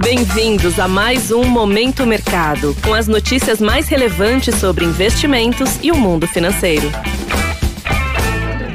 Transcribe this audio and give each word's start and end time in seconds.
Bem-vindos 0.00 0.78
a 0.78 0.86
mais 0.86 1.32
um 1.32 1.44
Momento 1.44 2.06
Mercado, 2.06 2.74
com 2.84 2.94
as 2.94 3.08
notícias 3.08 3.60
mais 3.60 3.88
relevantes 3.88 4.54
sobre 4.54 4.84
investimentos 4.84 5.78
e 5.82 5.90
o 5.90 5.96
mundo 5.96 6.26
financeiro. 6.26 6.88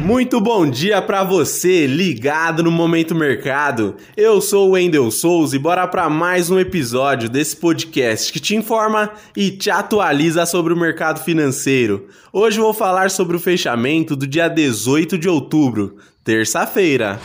Muito 0.00 0.40
bom 0.40 0.68
dia 0.68 1.00
para 1.00 1.22
você, 1.22 1.86
ligado 1.86 2.62
no 2.62 2.72
Momento 2.72 3.14
Mercado. 3.14 3.94
Eu 4.16 4.40
sou 4.40 4.68
o 4.68 4.72
Wendel 4.72 5.10
Souza 5.12 5.54
e 5.54 5.60
bora 5.60 5.86
para 5.86 6.10
mais 6.10 6.50
um 6.50 6.58
episódio 6.58 7.28
desse 7.28 7.56
podcast 7.56 8.32
que 8.32 8.40
te 8.40 8.56
informa 8.56 9.10
e 9.36 9.52
te 9.52 9.70
atualiza 9.70 10.44
sobre 10.44 10.74
o 10.74 10.76
mercado 10.76 11.20
financeiro. 11.22 12.08
Hoje 12.32 12.58
vou 12.58 12.74
falar 12.74 13.10
sobre 13.10 13.36
o 13.36 13.40
fechamento 13.40 14.16
do 14.16 14.26
dia 14.26 14.48
18 14.48 15.16
de 15.16 15.28
outubro, 15.28 15.96
terça-feira. 16.24 17.20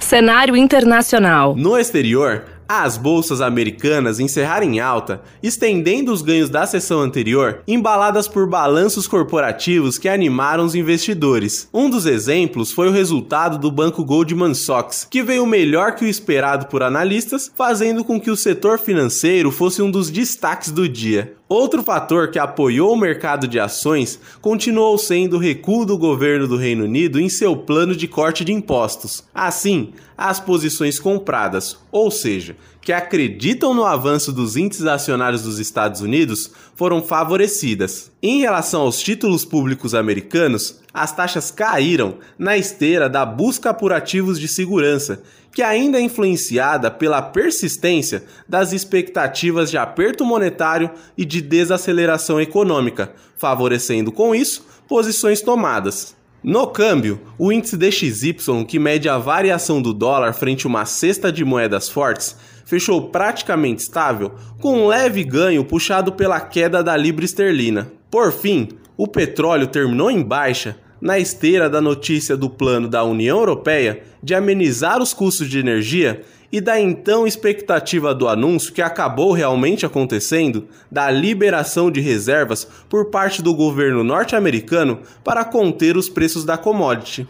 Cenário 0.00 0.54
internacional. 0.54 1.56
No 1.56 1.78
exterior, 1.78 2.44
as 2.80 2.96
bolsas 2.96 3.42
americanas 3.42 4.18
encerraram 4.18 4.66
em 4.66 4.80
alta, 4.80 5.20
estendendo 5.42 6.10
os 6.10 6.22
ganhos 6.22 6.48
da 6.48 6.66
sessão 6.66 7.00
anterior, 7.00 7.62
embaladas 7.68 8.26
por 8.26 8.48
balanços 8.48 9.06
corporativos 9.06 9.98
que 9.98 10.08
animaram 10.08 10.64
os 10.64 10.74
investidores. 10.74 11.68
Um 11.72 11.90
dos 11.90 12.06
exemplos 12.06 12.72
foi 12.72 12.88
o 12.88 12.92
resultado 12.92 13.58
do 13.58 13.70
banco 13.70 14.02
Goldman 14.04 14.54
Sachs, 14.54 15.06
que 15.10 15.22
veio 15.22 15.46
melhor 15.46 15.94
que 15.94 16.04
o 16.04 16.08
esperado 16.08 16.66
por 16.66 16.82
analistas, 16.82 17.52
fazendo 17.54 18.02
com 18.04 18.18
que 18.18 18.30
o 18.30 18.36
setor 18.36 18.78
financeiro 18.78 19.50
fosse 19.50 19.82
um 19.82 19.90
dos 19.90 20.10
destaques 20.10 20.70
do 20.70 20.88
dia. 20.88 21.34
Outro 21.52 21.82
fator 21.82 22.30
que 22.30 22.38
apoiou 22.38 22.94
o 22.94 22.96
mercado 22.96 23.46
de 23.46 23.60
ações 23.60 24.18
continuou 24.40 24.96
sendo 24.96 25.36
o 25.36 25.38
recuo 25.38 25.84
do 25.84 25.98
governo 25.98 26.48
do 26.48 26.56
Reino 26.56 26.84
Unido 26.84 27.20
em 27.20 27.28
seu 27.28 27.54
plano 27.54 27.94
de 27.94 28.08
corte 28.08 28.42
de 28.42 28.54
impostos. 28.54 29.22
Assim, 29.34 29.92
as 30.16 30.40
posições 30.40 30.98
compradas, 30.98 31.76
ou 31.92 32.10
seja, 32.10 32.56
que 32.82 32.92
acreditam 32.92 33.72
no 33.72 33.84
avanço 33.84 34.32
dos 34.32 34.56
índices 34.56 34.86
acionários 34.86 35.42
dos 35.42 35.58
Estados 35.58 36.00
Unidos, 36.00 36.50
foram 36.74 37.00
favorecidas. 37.00 38.10
Em 38.20 38.40
relação 38.40 38.82
aos 38.82 39.00
títulos 39.00 39.44
públicos 39.44 39.94
americanos, 39.94 40.80
as 40.92 41.14
taxas 41.14 41.50
caíram 41.50 42.18
na 42.36 42.56
esteira 42.56 43.08
da 43.08 43.24
busca 43.24 43.72
por 43.72 43.92
ativos 43.92 44.38
de 44.38 44.48
segurança 44.48 45.22
que 45.54 45.62
ainda 45.62 45.98
é 45.98 46.00
influenciada 46.00 46.90
pela 46.90 47.20
persistência 47.20 48.24
das 48.48 48.72
expectativas 48.72 49.70
de 49.70 49.76
aperto 49.76 50.24
monetário 50.24 50.90
e 51.16 51.24
de 51.24 51.42
desaceleração 51.42 52.40
econômica, 52.40 53.12
favorecendo 53.36 54.10
com 54.10 54.34
isso 54.34 54.66
posições 54.88 55.40
tomadas. 55.40 56.16
No 56.44 56.66
câmbio, 56.66 57.20
o 57.38 57.52
índice 57.52 57.76
DXY, 57.76 58.64
que 58.66 58.76
mede 58.76 59.08
a 59.08 59.16
variação 59.16 59.80
do 59.80 59.94
dólar 59.94 60.32
frente 60.32 60.66
a 60.66 60.68
uma 60.68 60.84
cesta 60.84 61.30
de 61.30 61.44
moedas 61.44 61.88
fortes, 61.88 62.36
fechou 62.64 63.10
praticamente 63.10 63.82
estável, 63.82 64.32
com 64.60 64.82
um 64.82 64.86
leve 64.88 65.22
ganho 65.22 65.64
puxado 65.64 66.10
pela 66.10 66.40
queda 66.40 66.82
da 66.82 66.96
libra 66.96 67.24
esterlina. 67.24 67.92
Por 68.10 68.32
fim, 68.32 68.70
o 68.96 69.06
petróleo 69.06 69.68
terminou 69.68 70.10
em 70.10 70.20
baixa, 70.20 70.76
na 71.02 71.18
esteira 71.18 71.68
da 71.68 71.80
notícia 71.80 72.36
do 72.36 72.48
plano 72.48 72.88
da 72.88 73.02
União 73.02 73.40
Europeia 73.40 74.04
de 74.22 74.36
amenizar 74.36 75.02
os 75.02 75.12
custos 75.12 75.50
de 75.50 75.58
energia 75.58 76.22
e 76.52 76.60
da 76.60 76.78
então 76.78 77.26
expectativa 77.26 78.14
do 78.14 78.28
anúncio 78.28 78.72
que 78.72 78.80
acabou 78.80 79.32
realmente 79.32 79.84
acontecendo 79.84 80.68
da 80.88 81.10
liberação 81.10 81.90
de 81.90 82.00
reservas 82.00 82.68
por 82.88 83.06
parte 83.06 83.42
do 83.42 83.52
governo 83.52 84.04
norte-americano 84.04 85.00
para 85.24 85.44
conter 85.44 85.96
os 85.96 86.08
preços 86.08 86.44
da 86.44 86.56
commodity. 86.56 87.26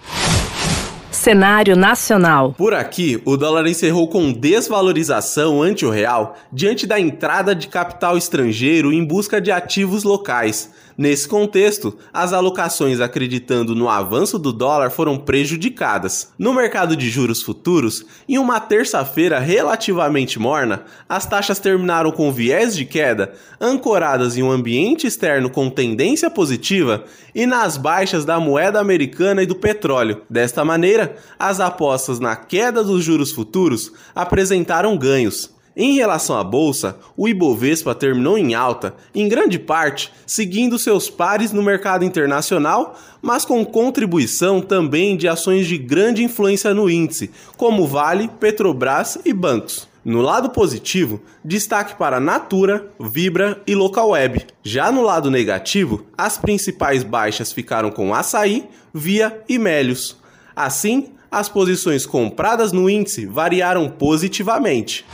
Cenário 1.13 1.77
nacional. 1.77 2.53
Por 2.59 2.75
aqui, 2.75 3.23
o 3.25 3.37
dólar 3.37 3.67
encerrou 3.69 4.09
com 4.09 4.33
desvalorização 4.33 5.63
ante 5.63 5.87
o 5.87 5.91
real 5.91 6.37
diante 6.53 6.85
da 6.85 6.99
entrada 6.99 7.55
de 7.55 7.69
capital 7.69 8.19
estrangeiro 8.19 8.93
em 8.93 9.05
busca 9.05 9.41
de 9.41 9.53
ativos 9.53 10.03
locais. 10.03 10.73
Nesse 11.03 11.27
contexto, 11.27 11.99
as 12.13 12.33
alocações 12.33 13.01
acreditando 13.01 13.75
no 13.75 13.89
avanço 13.89 14.39
do 14.39 14.53
dólar 14.53 14.89
foram 14.89 15.19
prejudicadas. 15.19 16.31
No 16.39 16.55
mercado 16.55 16.95
de 16.95 17.11
juros 17.11 17.43
futuros, 17.43 18.05
em 18.29 18.39
uma 18.39 18.61
terça-feira 18.61 19.41
relativamente 19.41 20.39
morna, 20.39 20.85
as 21.09 21.27
taxas 21.27 21.59
terminaram 21.59 22.13
com 22.13 22.31
viés 22.31 22.77
de 22.77 22.85
queda, 22.85 23.33
ancoradas 23.61 24.37
em 24.37 24.45
um 24.45 24.51
ambiente 24.53 25.05
externo 25.05 25.51
com 25.51 25.69
tendência 25.69 26.31
positiva 26.31 27.03
e 27.35 27.47
nas 27.47 27.77
baixas 27.77 28.25
da 28.25 28.39
moeda 28.39 28.79
americana 28.79 29.43
e 29.43 29.47
do 29.47 29.57
petróleo. 29.57 30.23
Desta 30.31 30.65
maneira, 30.65 31.17
as 31.37 31.59
apostas 31.59 32.21
na 32.21 32.37
queda 32.37 32.85
dos 32.85 33.03
juros 33.03 33.33
futuros 33.33 33.91
apresentaram 34.15 34.97
ganhos. 34.97 35.51
Em 35.75 35.95
relação 35.95 36.37
à 36.37 36.45
bolsa, 36.45 36.99
o 37.17 37.27
Ibovespa 37.27 37.95
terminou 37.95 38.37
em 38.37 38.55
alta, 38.55 38.95
em 39.15 39.27
grande 39.27 39.59
parte 39.59 40.13
seguindo 40.27 40.79
seus 40.79 41.09
pares 41.09 41.51
no 41.51 41.63
mercado 41.63 42.05
internacional, 42.05 42.99
mas 43.23 43.47
com 43.47 43.65
contribuição 43.65 44.61
também 44.61 45.17
de 45.17 45.27
ações 45.27 45.67
de 45.67 45.79
grande 45.79 46.23
influência 46.23 46.75
no 46.75 46.91
índice, 46.91 47.31
como 47.57 47.87
Vale, 47.87 48.29
Petrobras 48.29 49.19
e 49.25 49.33
bancos. 49.33 49.89
No 50.05 50.21
lado 50.21 50.51
positivo, 50.51 51.23
destaque 51.43 51.95
para 51.95 52.21
Natura, 52.21 52.91
Vibra 53.01 53.63
e 53.67 53.75
Localweb. 53.75 54.45
Já 54.63 54.93
no 54.93 55.01
lado 55.01 55.31
negativo, 55.31 56.05
as 56.19 56.37
principais 56.37 57.03
baixas 57.03 57.53
ficaram 57.53 57.91
com 57.91 58.13
Açaí, 58.13 58.69
Via 58.93 59.43
e 59.49 59.59
Melios. 59.59 60.19
Assim, 60.55 61.13
as 61.31 61.49
posições 61.49 62.05
compradas 62.05 62.73
no 62.73 62.91
índice 62.91 63.25
variaram 63.25 63.89
positivamente. 63.89 65.07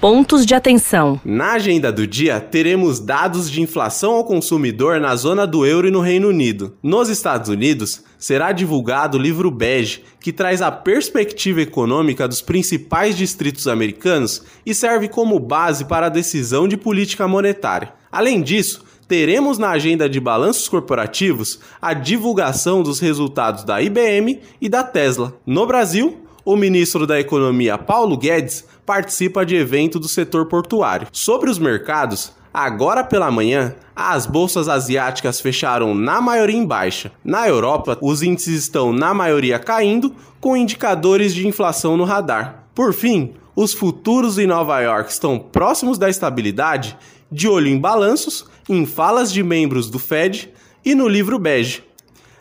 Pontos 0.00 0.46
de 0.46 0.54
atenção. 0.54 1.20
Na 1.24 1.54
agenda 1.54 1.90
do 1.90 2.06
dia, 2.06 2.38
teremos 2.38 3.00
dados 3.00 3.50
de 3.50 3.60
inflação 3.60 4.12
ao 4.12 4.24
consumidor 4.24 5.00
na 5.00 5.16
zona 5.16 5.44
do 5.44 5.66
euro 5.66 5.88
e 5.88 5.90
no 5.90 6.00
Reino 6.00 6.28
Unido. 6.28 6.76
Nos 6.80 7.08
Estados 7.08 7.48
Unidos, 7.48 8.04
será 8.16 8.52
divulgado 8.52 9.18
o 9.18 9.20
livro 9.20 9.50
Bege, 9.50 10.04
que 10.20 10.32
traz 10.32 10.62
a 10.62 10.70
perspectiva 10.70 11.62
econômica 11.62 12.28
dos 12.28 12.40
principais 12.40 13.16
distritos 13.16 13.66
americanos 13.66 14.44
e 14.64 14.72
serve 14.72 15.08
como 15.08 15.40
base 15.40 15.84
para 15.84 16.06
a 16.06 16.10
decisão 16.10 16.68
de 16.68 16.76
política 16.76 17.26
monetária. 17.26 17.92
Além 18.12 18.40
disso, 18.40 18.84
teremos 19.08 19.58
na 19.58 19.70
agenda 19.70 20.08
de 20.08 20.20
balanços 20.20 20.68
corporativos 20.68 21.58
a 21.82 21.92
divulgação 21.92 22.84
dos 22.84 23.00
resultados 23.00 23.64
da 23.64 23.82
IBM 23.82 24.38
e 24.60 24.68
da 24.68 24.84
Tesla. 24.84 25.34
No 25.44 25.66
Brasil, 25.66 26.22
o 26.48 26.56
ministro 26.56 27.06
da 27.06 27.20
Economia 27.20 27.76
Paulo 27.76 28.16
Guedes 28.16 28.64
participa 28.86 29.44
de 29.44 29.54
evento 29.54 30.00
do 30.00 30.08
setor 30.08 30.46
portuário. 30.46 31.06
Sobre 31.12 31.50
os 31.50 31.58
mercados, 31.58 32.32
Agora 32.50 33.04
pela 33.04 33.30
manhã, 33.30 33.74
as 33.94 34.24
bolsas 34.24 34.66
asiáticas 34.66 35.38
fecharam 35.38 35.94
na 35.94 36.18
maioria 36.18 36.56
em 36.56 36.64
baixa. 36.64 37.12
Na 37.22 37.46
Europa, 37.46 37.98
os 38.00 38.22
índices 38.22 38.62
estão 38.62 38.90
na 38.90 39.12
maioria 39.12 39.58
caindo, 39.58 40.14
com 40.40 40.56
indicadores 40.56 41.34
de 41.34 41.46
inflação 41.46 41.98
no 41.98 42.04
radar. 42.04 42.64
Por 42.74 42.94
fim, 42.94 43.34
os 43.54 43.74
futuros 43.74 44.38
em 44.38 44.46
Nova 44.46 44.80
York 44.80 45.12
estão 45.12 45.38
próximos 45.38 45.98
da 45.98 46.08
estabilidade, 46.08 46.96
de 47.30 47.46
olho 47.46 47.68
em 47.68 47.78
balanços 47.78 48.46
em 48.66 48.86
falas 48.86 49.30
de 49.30 49.42
membros 49.42 49.90
do 49.90 49.98
Fed 49.98 50.50
e 50.82 50.94
no 50.94 51.06
livro 51.06 51.38
bege. 51.38 51.84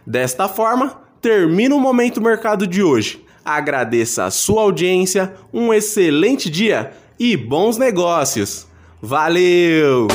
Desta 0.06 0.47
forma, 0.47 1.01
termina 1.22 1.75
o 1.75 1.81
Momento 1.81 2.22
Mercado 2.22 2.66
de 2.66 2.81
hoje. 2.81 3.26
Agradeça 3.47 4.25
a 4.25 4.30
sua 4.30 4.63
audiência, 4.63 5.34
um 5.53 5.74
excelente 5.74 6.50
dia 6.50 6.91
e 7.18 7.38
bons 7.38 7.78
negócios. 7.78 8.68
Valeu! 9.02 10.09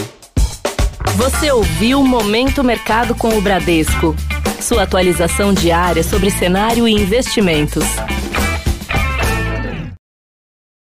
Você 1.16 1.50
ouviu 1.50 2.04
Momento 2.04 2.62
Mercado 2.62 3.14
com 3.14 3.30
o 3.30 3.40
Bradesco. 3.40 4.14
Sua 4.60 4.82
atualização 4.82 5.54
diária 5.54 6.02
sobre 6.02 6.30
cenário 6.30 6.86
e 6.86 6.92
investimentos. 6.92 7.86